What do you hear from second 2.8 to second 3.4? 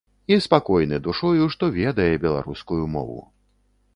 мову.